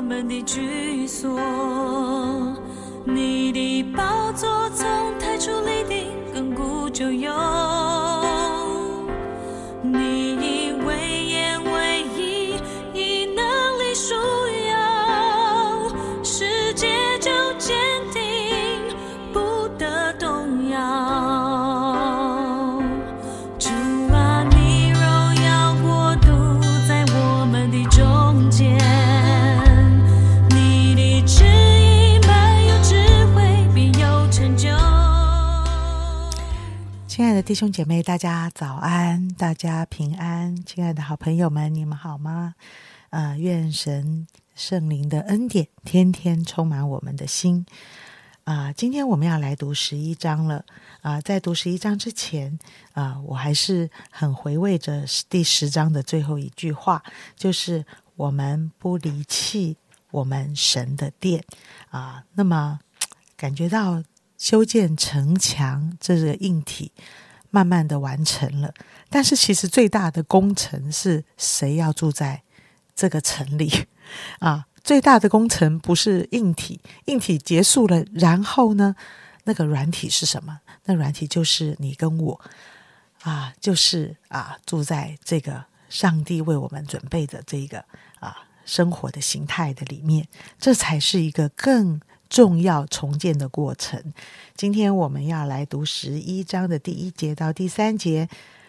[0.00, 1.38] 我们的居所。
[3.04, 4.88] 你的宝座从
[5.18, 7.30] 太初立定，亘古就有。
[37.50, 40.54] 弟兄姐妹，大家早安，大家平安。
[40.64, 42.54] 亲爱的好朋友们，你们好吗？
[43.08, 47.66] 呃，愿神圣灵的恩典天天充满我们的心。
[48.44, 50.64] 啊、今天我们要来读十一章了。
[51.00, 52.56] 啊、在读十一章之前，
[52.92, 57.02] 啊、我还是很回味着第十章的最后一句话，
[57.34, 59.76] 就是我们不离弃
[60.12, 61.42] 我们神的殿。
[61.88, 62.78] 啊、那么
[63.36, 64.04] 感觉到
[64.38, 66.92] 修建城墙这个硬体
[67.50, 68.72] 慢慢的完成了，
[69.08, 72.42] 但是其实最大的工程是谁要住在
[72.94, 73.86] 这个城里
[74.40, 74.66] 啊？
[74.82, 78.96] 最大的工程不是硬体，硬体结束了，然后呢，
[79.44, 80.60] 那个软体是什么？
[80.84, 82.40] 那软体就是你跟我
[83.22, 87.84] 啊，就是啊，住在这个上帝为我们准备的这个
[88.20, 90.26] 啊生活的形态的里面，
[90.58, 94.14] 这才是一个更重要重建的过程。
[94.56, 98.28] 今天我们要来读十一章的第一节到第三节。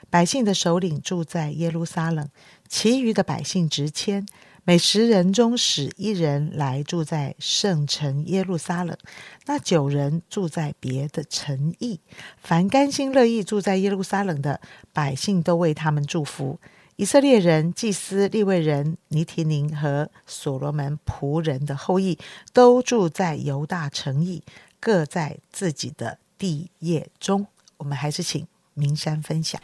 [0.09, 2.27] 百姓的首领住在耶路撒冷，
[2.67, 4.25] 其余的百姓直迁。
[4.65, 8.97] 每十人中使一人来住在圣城耶路撒冷，
[9.45, 12.01] 那九人住在别的城邑。
[12.37, 14.59] 凡甘心乐意住在耶路撒冷的
[14.91, 16.59] 百姓，都为他们祝福。
[17.01, 22.15] 以色列人、祭司、利未人、尼提宁和所罗门仆人的后裔，
[22.53, 24.43] 都住在犹大城邑，
[24.79, 27.47] 各在自己的地业中。
[27.77, 28.45] 我们还是请
[28.75, 29.59] 明山分享。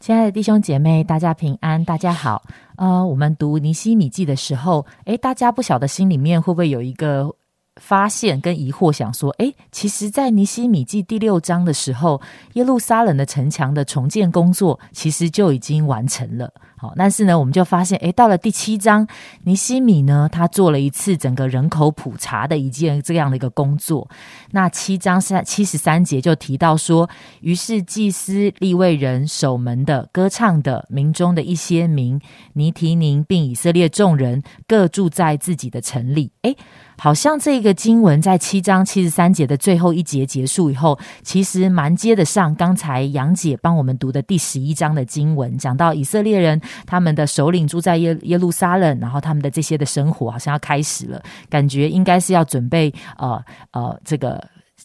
[0.00, 2.44] 亲爱的弟兄姐妹，大家平安，大家好。
[2.76, 7.34] 呃，我们读尼希米记的时候，诶，大家不晓得心里面会不会有一个
[7.80, 12.20] 发现跟疑惑，想说，诶，其实，在尼西米记第六章的时候，
[12.54, 16.52] 耶路撒冷的城墙的重建工作其实就已经完成了。
[16.76, 19.06] 好，但是呢，我们就发现，诶，到了第七章，
[19.44, 24.08] 尼西米呢，他做了一次整个人口普查的一件这样的一个工作。
[24.50, 27.08] 那七章三七十三节就提到说，
[27.40, 32.20] 于是祭司、立位人、守门的、歌唱的、民中的一些民，
[32.54, 36.32] 尼提宁并以色列众人各住在自己的城里。
[36.42, 36.56] 诶，
[37.02, 51.20] 好像这个经文在七章七十三节的最后一节结束以后，其实蛮接得上刚才杨姐帮我们读的第十一章的经文，讲到以色列人他们的首领住在耶耶路撒冷，然后他们的这些的生活好像要开始了，
[51.50, 54.40] 感觉应该是要准备呃呃这个。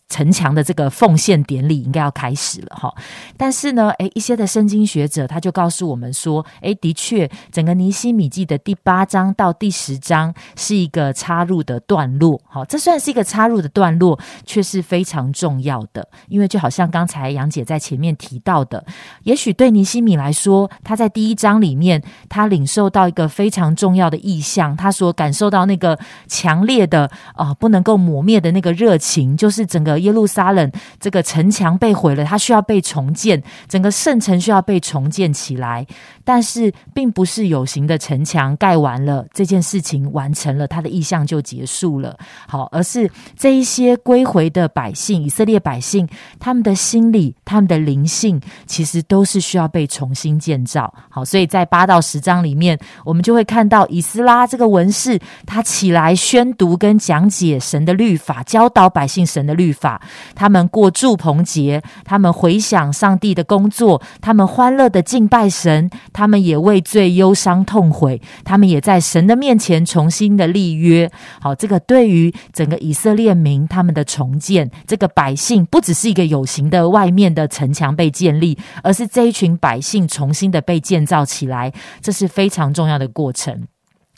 [0.09, 2.93] 城墙的这个奉献典礼应该要开始了哈，
[3.35, 18.83] 但是呢，诶，一些的圣经学者他就告诉我们说，诶，的确，整个尼西米记的第八章到第十章是一个插入的段落，好，这算是一个插入的段落，却是非常重要的，因为就好像刚才杨姐在前面提到的，
[19.23, 35.85] 也许对尼西米来说，他在第一章里面，他领受到一个非常重要的意象，他所感受到那个强烈的啊、不能够磨灭的那个热情，就是整个耶路撒冷这个城墙被毁了，它需要被重建，整个圣城需要被重建起来。
[36.23, 42.17] 但是，并不是有形的城墙盖完了，这件事情完成了，他的意向就结束了。
[42.47, 46.05] 好，而是这一些归回的百姓，以色列百姓，
[46.37, 50.93] 他们的心理、他们的灵性，其实都是需要被重新建造。
[51.09, 59.86] 好，所以在八到十章里面，我们就会看到以斯拉这个文士，他起来宣读跟讲解神的律法，教导百姓神的律法。
[60.33, 71.09] 他们过祝棚节，他们回想上帝的工作，他们欢乐的敬拜神，他们也为罪忧伤痛悔，他们也在神的面前重新的立约。
[71.39, 83.67] 好，这个对于整个以色列民他们的重建，这个百姓不只是一个有形的外面的城墙被建立，而是这一群百姓重新的被建造起来，这是非常重要的过程。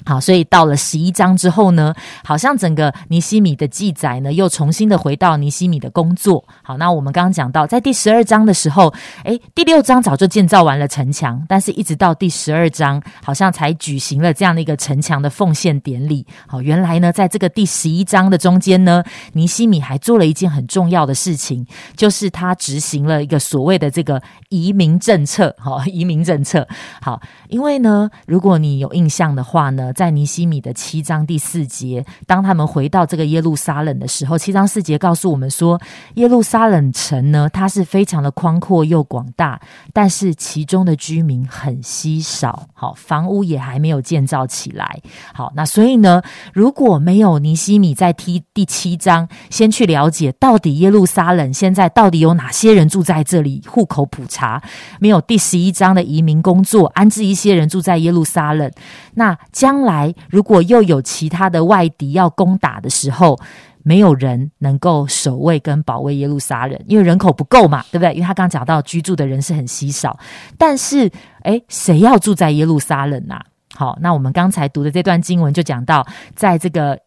[0.05, 1.93] 好，所以到了十一章之后呢，
[2.23, 6.43] 好像整个尼西米的记载呢，又重新的回到尼西米的工作。
[6.63, 8.91] 好，那我们刚刚讲到，在第十二章的时候，
[9.25, 16.25] 诶，第六章早就建造完了城墙，但是一直到第十二章，好像才举行了这样的一个城墙的奉献典礼。
[16.47, 19.03] 好，原来呢，在这个第十一章的中间呢，
[19.33, 21.67] 尼西米还做了一件很重要的事情，
[21.97, 25.53] 就是他执行了一个所谓的这个移民政策。
[25.59, 26.65] 好，移民政策。
[27.01, 29.88] 好，因为呢，如果你有印象的话呢。
[29.93, 35.79] 在尼西米的七章第四节，当他们回到这个耶路撒冷的时候，七章四节告诉我们说，
[36.15, 39.59] 耶路撒冷城呢，它是非常的宽阔又广大，
[39.93, 44.99] 但是其中的居民很稀少，好，房屋也还没有建造起来。
[45.33, 46.21] 好，那所以呢，
[46.53, 54.61] 如果没有尼西米在第第七章先去了解到底耶路撒冷现在到底有哪些人住在这里，户口普查，
[54.99, 58.71] 没有第十一章的移民工作，安置一些人住在耶路撒冷。
[59.15, 63.39] 那将将来如果又有其他的外敌要攻打的时候，
[63.81, 68.13] 没有人能够守卫跟保卫耶路撒冷，因为人口不够嘛，对不对？
[68.13, 70.19] 因为他刚刚讲到居住的人是很稀少，
[70.57, 71.09] 但是
[71.43, 73.39] 诶，谁要住在耶路撒冷呐？
[73.73, 76.05] 好，那我们刚才读的这段经文就讲到，
[76.35, 76.99] 在这个。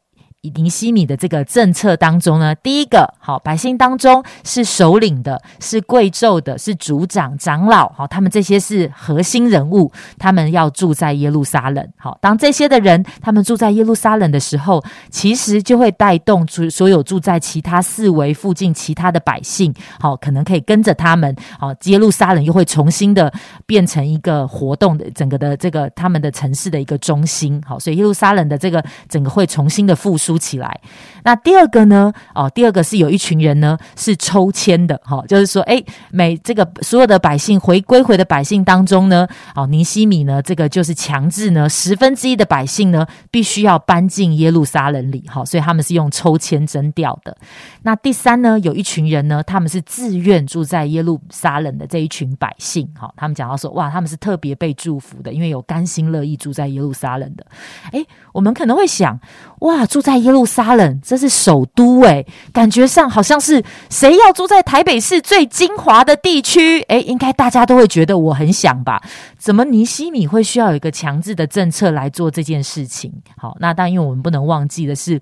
[0.43, 11.89] 以尼西米的这个政策当中呢，第一个好百姓当中是首领的，是贵胄的，是族长、长老，好，他们这些是核心人物，他们要住在耶路撒冷。
[11.97, 23.33] 好，当这些的人他们住在耶路撒冷的时候，其实就会带动住所有住在其他四围附近其他的百姓，好，可能可以跟着他们，好，耶路撒冷又会重新的
[23.65, 30.32] 变成一个活动的整个的这个他们的城市的一个中心，好，所以耶路撒冷的这个整个会重新的复苏。
[30.33, 30.81] 组起来，
[31.25, 32.11] 那第二个呢？
[32.35, 47.37] 哦，第二个是有一群人呢是抽签的，哈，就是说，哎，每这个所有的百姓回归回的百姓当中呢，哦，尼西米呢，这个就是强制呢，十分之一的百姓呢必须要搬进耶路撒冷里，哈，所以他们是用抽签征调的。
[47.83, 57.45] 那第三呢，有一群人呢，他们是自愿住在耶路撒冷的这一群百姓，哈，他们讲到说，哇，他们是特别被祝福的，因为有甘心乐意住在耶路撒冷的。
[57.91, 58.03] 哎，
[58.33, 59.21] 我们可能会想，
[59.61, 66.81] 哇，住在耶路撒冷，这是首都诶，感觉上好像是谁要住在台北市最精华的地区？
[66.89, 69.03] 诶，应该大家都会觉得我很想吧？
[69.39, 73.13] 怎么尼西米会需要有一个强制的政策来做这件事情？
[73.37, 75.21] 好，那但，因为我们不能忘记的是。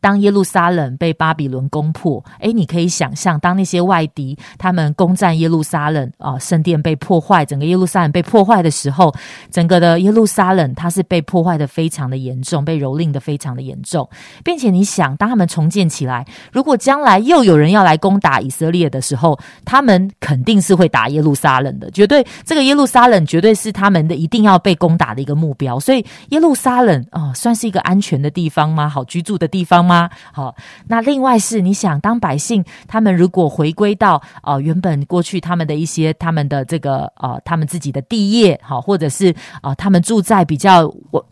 [0.00, 9.14] 当耶路撒冷被巴比伦攻破，诶，你可以想象，当那些外敌他们攻占耶路撒冷啊，圣殿被破坏，整个耶路撒冷被破坏的时候，
[9.50, 14.08] 整个的耶路撒冷它是被破坏的非常的严重，被蹂躏的非常的严重，
[14.44, 28.88] 并且你想，当他们重建起来，如果将来又有人要来攻打以色列的时候，他们肯定是会打耶路撒冷的，绝对这个耶路撒冷绝对是他们的一定要被攻打的一个目标，所以耶路撒冷啊，算是一个安全的地方吗？
[28.88, 30.08] 好居住的地方吗？
[30.32, 30.54] 好，
[30.86, 40.90] 那另外是你想当百姓，他们如果回归到呃原本过去他们的一些他们的这个呃他们自己的地业，好，或者是啊他们住在比较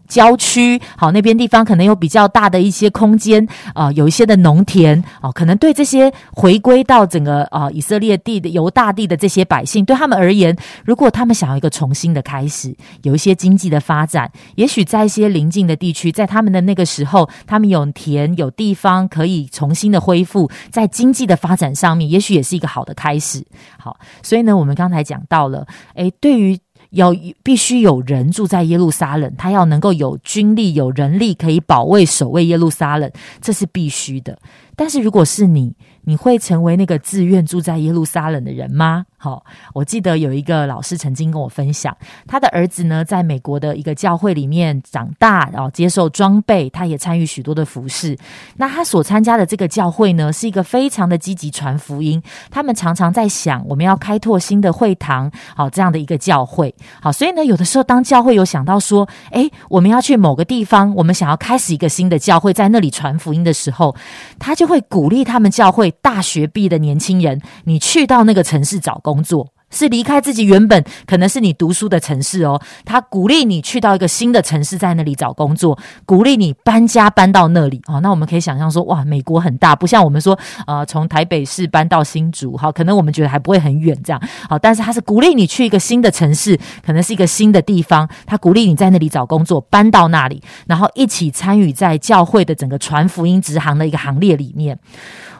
[0.08, 18.48] 郊区，好那边地方可能有比较大的一些空间啊，有一些的农田啊，可能对这些回归到整个啊以色列地的犹大地的这些百姓，对他们而言，如果他们想要一个重新的开始，有一些经济的发展，也许在一些邻近的地区，在他们的那个时候，他们有田有。
[18.58, 23.44] 地方可以重新的恢复，在经济的发展上面，也许也是一个好的开始。
[23.78, 25.64] 好，所以呢，我们刚才讲到了，
[25.94, 26.58] 诶，对于
[26.90, 27.14] 要
[27.44, 33.08] 必须有人住在耶路撒冷，他要能够有军力、有人力可以保卫、守卫耶路撒冷，
[33.40, 34.36] 这是必须的。
[34.74, 39.04] 但是如果是你，你会成为那个自愿住在耶路撒冷的人吗？
[39.20, 39.44] 好，
[39.74, 41.96] 我记得有一个老师曾经跟我分享，
[42.28, 48.16] 他的儿子呢，在美国的一个教会里面长大，然后接受装备，他也参与许多的服饰。
[48.58, 52.22] 那他所参加的这个教会呢，是一个非常的积极传福音。
[52.48, 56.72] 他们常常在想，我们要开拓新的会堂，好这样的一个教会。
[57.02, 63.96] 好，所以呢，有的时候当教会有想到说，诶，我们要去某个地方，我们想要开始一个新的教会，在那里传福音的时候，
[64.38, 69.02] 他就会鼓励他们教会大学毕业的年轻人，你去到那个城市找。
[69.08, 78.00] 工作是离开自己原本可能是你读书的城市哦，他鼓励你去到一个新的城市，在那里找工作，鼓励你搬家搬到那里哦。
[78.00, 94.78] 那我们可以想象说，哇，美国很大，不像我们说，呃，从台北市搬到新竹，好，可能我们觉得还不会很远这样，好，但是他是鼓励你去一个新的城市，可能是一个新的地方，他鼓励你在那里找工作，搬到那里，然后一起参与在教会的整个传福音直行的一个行列里面。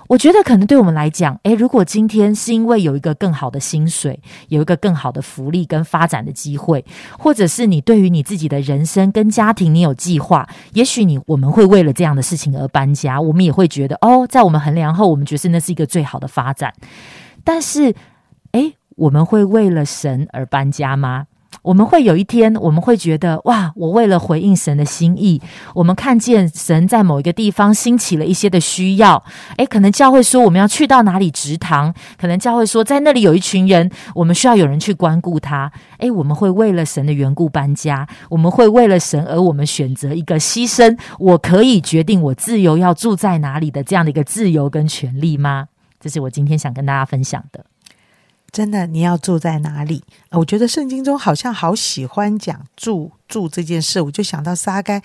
[0.09, 6.85] 我觉得可能对我们来讲，诶，如果今天是因为有一个更好的薪水，有一个更好的福利跟发展的机会，
[7.19, 16.73] 或者是你对于你自己的人生跟家庭你有计划，也许你我们会为了这样的事情而搬家，我们也会觉得哦，在我们衡量后，我们觉得那是一个最好的发展。
[17.45, 17.95] 但是，
[18.53, 21.27] 诶，我们会为了神而搬家吗？
[21.69, 25.39] 我们会有一天，我们会觉得哇，我为了回应神的心意，
[25.75, 29.23] 我们看见神在某一个地方兴起了一些的需要。
[29.59, 35.71] 诶，可能教会说我们要去到哪里植堂，可能教会说在那里有一群人，我们需要有人去关顾他。
[35.99, 45.67] 诶，我们会为了神的缘故搬家，我们会为了神而我们选择一个牺牲，我可以决定我自由要住在哪里的这样的一个自由跟权利吗？
[46.01, 47.63] 这是我今天想跟大家分享的。
[48.51, 50.03] 真的，你要住在哪里？
[50.31, 55.01] 我觉得圣经中好像好喜欢讲住住这件事，我就想到撒该。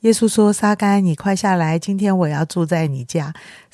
[0.00, 3.32] 耶稣说：“撒该，你快下来，今天我要住在你家。”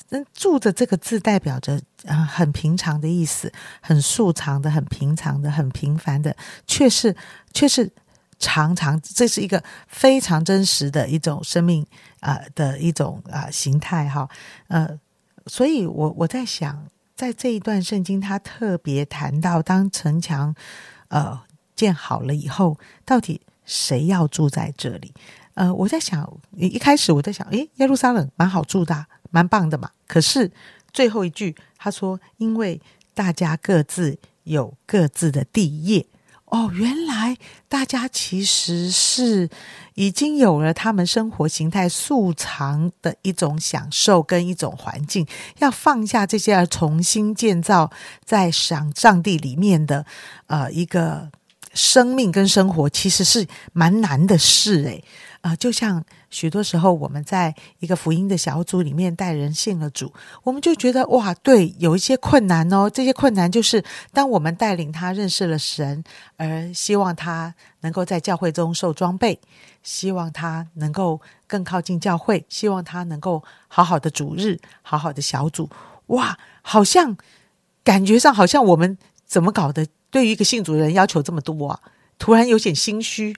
[0.09, 6.35] 那住着这个字代表着啊，很平常的意思，很素常的、很平常的、很平凡的，
[6.65, 7.15] 却是
[7.53, 7.91] 却是
[8.39, 11.85] 常常，这是一个非常真实的一种生命
[12.21, 14.27] 啊的一种啊形态哈。
[14.67, 14.89] 呃，
[15.45, 16.87] 所以我我在想。
[17.21, 20.55] 在这一段圣经，他特别谈到，当城墙
[21.09, 21.39] 呃
[21.75, 25.13] 建好了以后，到底谁要住在这里？
[25.53, 29.91] 呃，我在想，一开始我在想，诶，耶路撒冷蛮好住的，蛮棒的嘛。
[30.07, 30.51] 可是
[30.91, 32.81] 最后一句他说，因为
[33.13, 36.03] 大家各自有各自的地业。
[36.51, 37.37] 哦，原来
[37.69, 39.49] 大家其实是
[39.95, 45.25] 已经有了他们生活形态素常的一种享受跟一种环境，
[45.59, 47.89] 要放下这些而重新建造
[48.25, 50.05] 在上上帝里面的
[50.47, 51.31] 呃一个
[51.73, 55.01] 生命跟生活，其实是蛮难的事诶。
[55.41, 62.87] 啊，就像许多时候我们在一个福音的小组里面带人信了主，我们就觉得哇，对，有一些困难哦。
[62.87, 63.83] 这些困难就是
[64.13, 66.03] 当我们带领他认识了神，
[66.37, 69.39] 而希望他能够在教会中受装备，
[69.81, 75.67] 希望他能够更靠近教会，希望他能够好好的主日，好好的小组。
[76.07, 77.17] 哇，好像
[77.83, 78.95] 感觉上好像我们
[79.25, 79.87] 怎么搞的？
[80.11, 81.79] 对于一个信主的人要求这么多啊，
[82.19, 83.35] 突然有点心虚。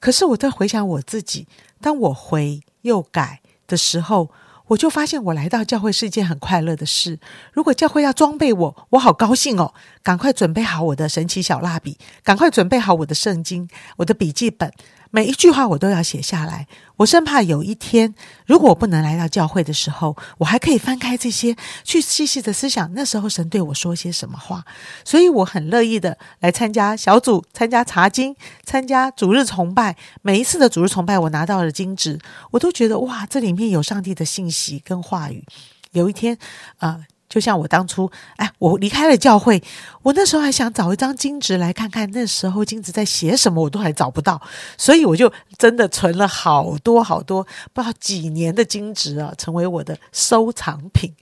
[0.00, 1.46] 可是我在回想我自己，
[1.80, 4.30] 当我回又改的时候，
[4.68, 7.18] 我就发现我来到教会是一件很快乐的事。
[7.52, 9.72] 如果教会要装备我，我好高兴哦！
[10.02, 14.72] 赶快准备好我的神奇小蜡笔，赶快准备好我的圣经、我的笔记本。
[15.10, 24.64] 每一句话我都要写下来，我生怕有一天，如果我不能来到教会的时候，我还可以翻开这些，去细细的思想那时候神对我说些什么话。
[25.04, 28.34] 所以我很乐意的来参加小组、参加查经、
[28.64, 29.96] 参加主日崇拜。
[30.22, 32.18] 每一次的主日崇拜，我拿到了金纸，
[32.50, 35.44] 我都觉得哇，这里面有上帝的信息跟话语。
[35.92, 36.36] 有一天，
[36.78, 37.00] 啊。
[37.28, 39.62] 就像我当初，哎，我离开了教会，
[40.02, 44.40] 我那时候还想找一张金纸来看看，那时候金纸在写什么，我都还找不到，
[44.78, 47.42] 所以我就真的存了好多好多，
[47.72, 51.14] 不知道几年的金纸啊，成为我的收藏品。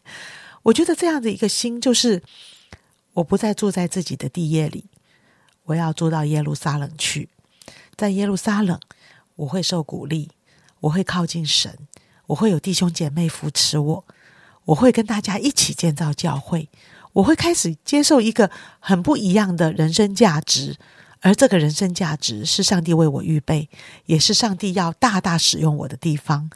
[0.64, 2.22] 我觉得这样的一个心，就是
[3.14, 4.84] 我不再住在自己的地业里，
[5.64, 7.28] 我要住到耶路撒冷去，
[7.96, 8.78] 在耶路撒冷，
[9.36, 10.30] 我会受鼓励，
[10.80, 11.78] 我会靠近神，
[12.26, 14.04] 我会有弟兄姐妹扶持我。
[14.66, 16.68] 我会跟大家一起建造教会，
[17.12, 20.76] 我会开始接受一个很不一样的人生价值，
[21.20, 23.68] 而这个人生价值是上帝为我预备，
[24.06, 26.50] 也是上帝要大大使用我的地方。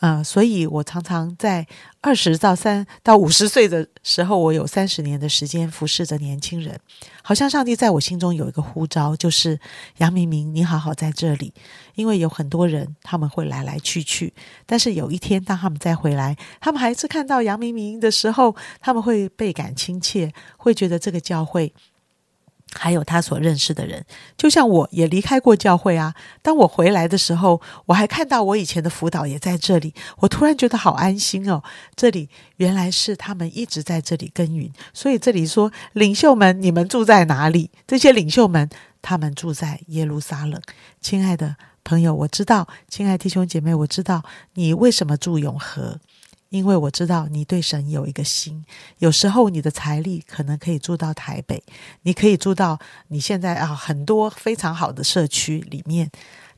[0.00, 1.66] 呃，所以我常常在
[2.00, 6.78] 二十到三到五十岁的时候，我有三十年的时间服侍着年轻人。
[7.22, 9.58] 好像上帝在我心中有一个呼召，就是
[9.96, 11.52] 杨明明，你好好在这里，
[11.94, 14.32] 因为有很多人他们会来来去去，
[14.64, 21.72] 但是有一天当他们再回来，他们还是看到杨明明的时候，他们会倍感亲切，会觉得这个教会。
[22.74, 24.04] 还有他所认识的人，
[24.36, 26.14] 就像我也离开过教会啊。
[26.42, 31.62] 当我回来的时候，我还看到我以前的辅导也在这里，我突然觉得好安心哦。
[31.94, 37.70] 这里原来是他们一直在这里耕耘，所以这里说领袖们，你们住在哪里？
[37.86, 38.68] 这些领袖们，
[39.00, 40.60] 他们住在耶路撒冷。
[41.00, 44.22] 亲爱的朋友，我知道，亲爱弟兄姐妹，我知道
[44.54, 45.98] 你为什么住永和。
[46.48, 48.64] 因为我知道你对神有一个心，
[48.98, 51.62] 有时候你的财力可能可以住到台北，
[52.02, 56.10] 你可以住到你现在啊很多非常好的社区里面，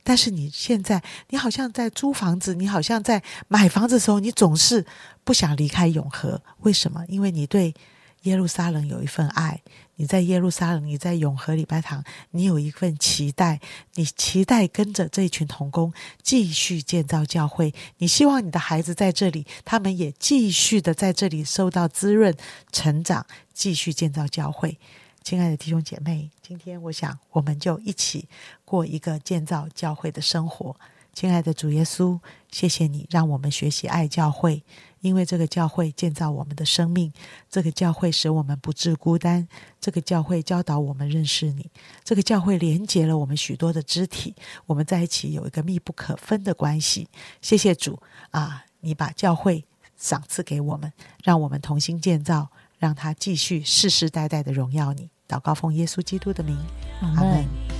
[0.03, 4.85] 但是你现在你好像在租房子，你好像在买房子的时候，你总是
[5.23, 7.03] 不想离开永和，为什么？
[7.07, 7.73] 因为你对。
[8.23, 9.61] 耶路撒冷有一份爱，
[9.95, 13.59] 你在耶路撒冷，你在永和礼拜堂，你有一份期待，
[13.95, 22.35] 你期待跟着这一群童工继续建造教会，你希望你的孩子在这里，他们也继续的在这里受到滋润、
[22.71, 24.77] 成长，继续建造教会。
[25.21, 28.27] 亲爱的弟兄姐妹，今天我想我们就一起
[28.65, 30.75] 过一个建造教会的生活。
[31.13, 32.19] 亲爱的主耶稣，
[32.51, 34.63] 谢谢你让我们学习爱教会，
[35.01, 37.11] 因为这个教会建造我们的生命，
[37.49, 39.47] 这个教会使我们不致孤单，
[39.81, 41.69] 这个教会教导我们认识你，
[42.03, 44.33] 这个教会连接了我们许多的肢体，
[44.65, 47.07] 我们在一起有一个密不可分的关系。
[47.41, 48.01] 谢谢主
[48.31, 49.65] 啊，你把教会
[49.97, 55.09] 赏赐给我们，让我们同心建造，让他继续世世代代的荣耀你。
[55.27, 56.57] 祷告奉耶稣基督的名，
[57.01, 57.78] 阿门。